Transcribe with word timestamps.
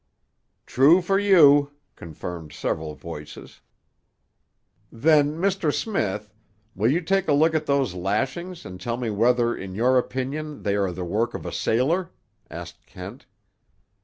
"True 0.65 0.99
for 0.99 1.19
you," 1.19 1.73
confirmed 1.95 2.53
several 2.53 2.95
voices. 2.95 3.61
"Then, 4.91 5.37
Mr. 5.37 5.71
Smith, 5.71 6.33
will 6.73 6.91
you 6.91 7.01
take 7.01 7.27
a 7.27 7.33
look 7.33 7.53
at 7.53 7.67
those 7.67 7.93
lashings 7.93 8.65
and 8.65 8.81
tell 8.81 8.97
me 8.97 9.11
whether 9.11 9.55
in 9.55 9.75
your 9.75 9.99
opinion 9.99 10.63
they 10.63 10.75
are 10.75 10.91
the 10.91 11.05
work 11.05 11.35
of 11.35 11.45
a 11.45 11.51
sailor?" 11.51 12.09
asked 12.49 12.87
Kent. 12.87 13.27